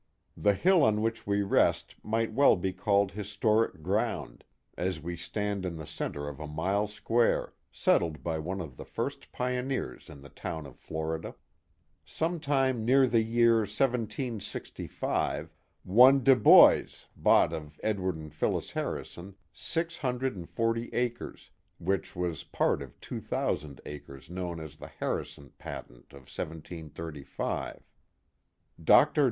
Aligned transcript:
The 0.35 0.55
hill 0.55 0.81
on 0.81 1.03
which 1.03 1.27
we 1.27 1.43
rest 1.43 1.93
might 2.01 2.33
well 2.33 2.55
be 2.55 2.73
called 2.73 3.11
historic 3.11 3.83
ground, 3.83 4.43
as 4.75 4.99
we 4.99 5.15
stand 5.15 5.63
in 5.63 5.75
the 5.75 5.85
centre 5.85 6.27
of 6.27 6.39
a 6.39 6.47
mile 6.47 6.87
square, 6.87 7.53
settled 7.71 8.23
by 8.23 8.39
one 8.39 8.61
of 8.61 8.77
the 8.77 8.83
first 8.83 9.31
pioneers 9.31 10.09
of 10.09 10.23
the 10.23 10.29
town 10.29 10.65
of 10.65 10.75
Florida. 10.75 11.35
Some 12.03 12.39
time 12.39 12.83
near 12.83 13.05
the 13.05 13.21
year 13.21 13.57
1765, 13.57 15.53
one 15.83 16.21
Deboise 16.23 17.05
bought 17.15 17.53
of 17.53 17.79
Edward 17.83 18.15
and 18.15 18.33
PhilHs 18.33 18.71
Harrison 18.71 19.35
six 19.53 19.97
hundred 19.97 20.35
and 20.35 20.49
forty 20.49 20.89
acres. 20.93 21.51
which 21.77 22.15
was 22.15 22.43
part 22.43 22.81
of 22.81 22.99
two 23.01 23.19
thousand 23.21 23.79
acres 23.85 24.31
known 24.31 24.59
as 24.59 24.77
the 24.77 24.87
Harrison 24.87 25.51
patent 25.59 26.11
of 26.11 26.25
17,^5. 26.25 27.81
Dr. 28.83 29.19